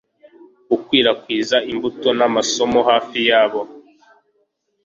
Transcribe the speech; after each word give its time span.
Gukwirakwiza 0.69 1.57
imbuto 1.71 2.07
namasomo 2.17 2.79
hafi 2.89 3.19
yabo 3.29 3.61